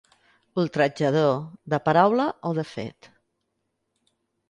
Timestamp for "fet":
2.73-3.15